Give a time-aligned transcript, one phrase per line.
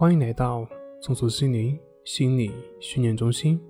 [0.00, 0.66] 欢迎来到
[1.02, 3.60] 松鼠心灵心理训练中心。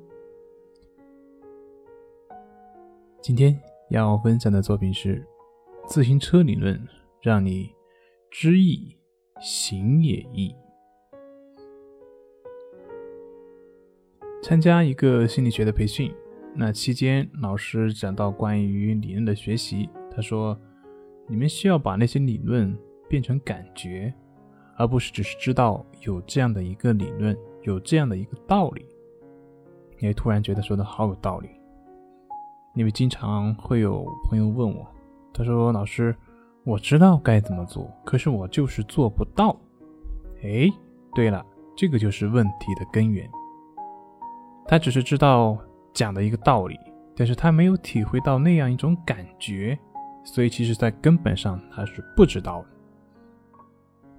[3.20, 5.26] 今天要分享的作品是
[5.88, 6.80] 自行车理论，
[7.20, 7.74] 让你
[8.30, 8.96] 知易
[9.40, 10.54] 行也易。
[14.40, 16.14] 参加一个心理学的培训，
[16.54, 20.56] 那期间老师讲到关于理论的学习，他说
[21.26, 22.78] ：“你们需要把那些理论
[23.08, 24.14] 变成感觉。”
[24.80, 28.86] 而不是只是知道有这样的一个理论，有这样的一个道理，
[29.98, 31.50] 你会突然觉得说的好有道理。
[32.74, 34.86] 因为经常会有朋友问我，
[35.34, 36.16] 他说：“老师，
[36.64, 39.54] 我知道该怎么做，可是我就是做不到。”
[40.42, 40.72] 哎，
[41.14, 41.44] 对了，
[41.76, 43.28] 这个就是问题的根源。
[44.64, 45.58] 他只是知道
[45.92, 46.78] 讲的一个道理，
[47.14, 49.78] 但是他没有体会到那样一种感觉，
[50.24, 52.68] 所以其实在根本上他是不知道的。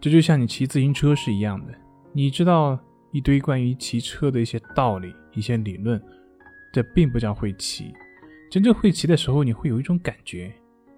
[0.02, 1.73] 这就像你骑自行车是一样的，
[2.12, 2.78] 你知道
[3.12, 6.02] 一堆关于骑车的一些道理、一些理论，
[6.73, 7.94] 这并不叫会骑。
[8.50, 10.52] 真正会骑的时候，你会有一种感觉，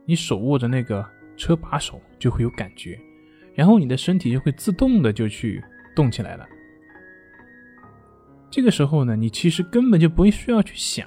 [0.05, 1.05] 你手握着那个
[1.35, 2.97] 车把手就会有感觉，
[3.53, 5.61] 然后你的身体就会自动的就去
[5.93, 6.47] 动起来了。
[8.49, 11.05] 这个时候呢，你其实根本就不会需要去想，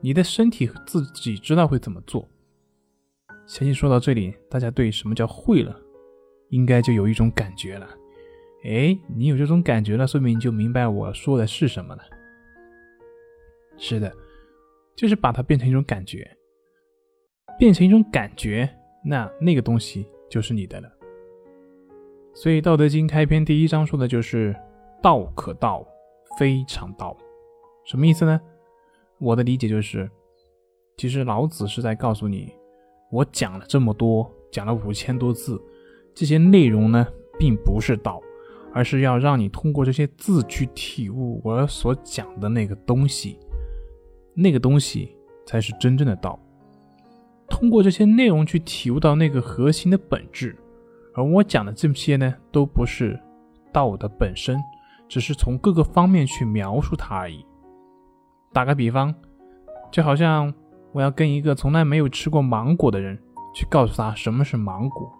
[0.00, 2.28] 你的身体自己知道会怎么做。
[3.46, 5.80] 相信说到这里，大家对什么叫会了？
[6.50, 7.88] 应该就有一种感觉了，
[8.64, 12.02] 哎，你有这种感觉了，说明你就明白我说的是什么了。
[13.76, 14.12] 是的，
[14.94, 16.30] 就是把它变成一种感觉，
[17.58, 18.68] 变成一种感觉，
[19.04, 20.90] 那那个东西就是你的了。
[22.32, 24.54] 所以《道德经》开篇第一章说的就是
[25.02, 25.86] “道可道，
[26.38, 27.16] 非常道”，
[27.84, 28.40] 什么意思呢？
[29.18, 30.10] 我的理解就是，
[30.96, 32.54] 其实老子是在告诉你，
[33.10, 35.60] 我讲了这么多，讲了五千多字。
[36.16, 37.06] 这些内容呢，
[37.38, 38.22] 并不是道，
[38.72, 43.38] 而是要让你通过这些字去体悟我所讲的那个东西，
[44.32, 46.40] 那个东西才是真正的道。
[47.50, 50.56] 通过这些内容去体悟到那个核心的本质，
[51.14, 53.20] 而我讲的这些呢，都不是
[53.70, 54.58] 道的本身，
[55.06, 57.44] 只是从各个方面去描述它而已。
[58.54, 59.14] 打个比方，
[59.92, 60.50] 就好像
[60.92, 63.18] 我要跟一个从来没有吃过芒果的人
[63.54, 65.12] 去告诉他什么是芒果。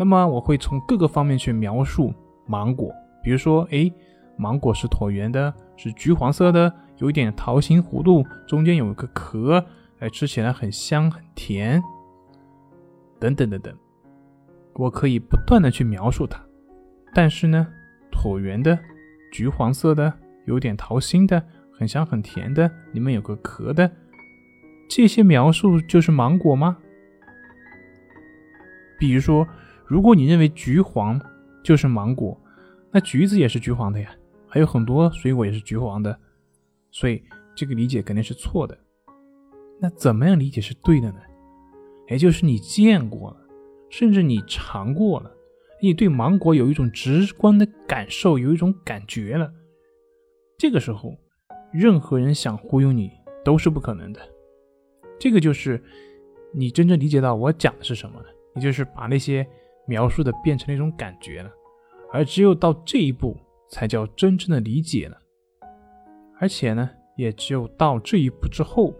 [0.00, 2.10] 那么我会从各个方面去描述
[2.46, 2.90] 芒果，
[3.22, 3.92] 比如说，哎，
[4.38, 9.62] 芒果是椭圆的，是橘黄色的，有一点桃心弧度，中间有一个壳，
[9.98, 11.82] 哎，吃起来很香很甜，
[13.18, 13.76] 等等等等，
[14.72, 16.40] 我可以不断的去描述它。
[17.12, 17.66] 但是呢，
[18.10, 18.78] 椭圆的，
[19.30, 20.10] 橘黄色的，
[20.46, 21.44] 有点桃心的，
[21.78, 23.90] 很香很甜的，里面有个壳的，
[24.88, 26.78] 这些描述就是芒果吗？
[28.98, 29.46] 比如说。
[29.90, 31.20] 如果你认为橘黄
[31.64, 32.40] 就是芒果，
[32.92, 34.14] 那橘子也是橘黄的呀，
[34.46, 36.16] 还有很多水果也是橘黄的，
[36.92, 37.20] 所以
[37.56, 38.78] 这个理解肯定是错的。
[39.80, 41.18] 那怎么样理解是对的呢？
[42.08, 43.36] 也就是你见过了，
[43.88, 45.32] 甚至你尝过了，
[45.82, 49.52] 你对芒果有一种直观的感受，有一种感觉了。
[50.56, 51.18] 这个时候，
[51.72, 53.10] 任何人想忽悠你
[53.44, 54.20] 都是不可能的。
[55.18, 55.82] 这个就是
[56.54, 59.44] 你真正理解到我讲的是什么了，也就是把那些。
[59.90, 61.50] 描述的变成了一种感觉了，
[62.12, 63.36] 而只有到这一步，
[63.68, 65.18] 才叫真正的理解了。
[66.38, 68.94] 而且呢，也只有到这一步之后，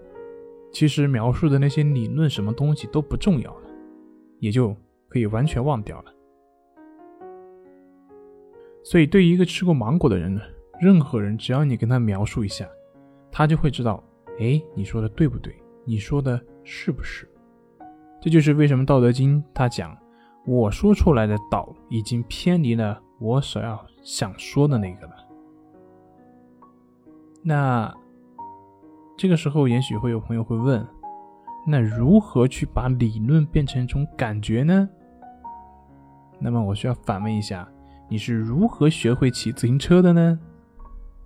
[0.73, 3.69] 其实描述的那些理论什么东西都不重要了，
[4.41, 4.77] 也就
[5.09, 6.13] 可以完全忘掉了。
[8.83, 10.41] 所以，对于一个吃过芒果的人呢，
[10.81, 12.69] 任何人只要你跟他描述一下，
[13.31, 14.03] 他就会知道，
[14.41, 15.55] 哎，你说的对不对？
[15.85, 17.29] 你说的是不是？
[18.21, 19.97] 这就是为什么《道德经》他讲。
[20.47, 25.15] 我说出来的道已经偏离了我所要想说的那个了。
[27.43, 27.95] 那
[29.17, 30.87] 这个时候，也许会有朋友会问：
[31.67, 34.89] 那如何去把理论变成一种感觉呢？
[36.39, 37.69] 那么我需要反问一下：
[38.09, 40.39] 你是如何学会骑自行车的呢？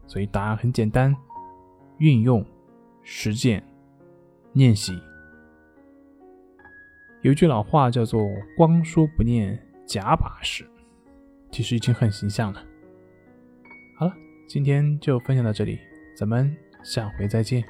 [0.06, 1.16] 所以答案很简单：
[1.98, 2.44] 运用、
[3.02, 3.64] 实践、
[4.52, 4.92] 练习。
[7.24, 10.62] 有一句老话叫做“光说不念，假把式”，
[11.50, 12.62] 其实已经很形象了。
[13.98, 14.12] 好了，
[14.46, 15.78] 今天就分享到这里，
[16.14, 17.64] 咱们下回再见。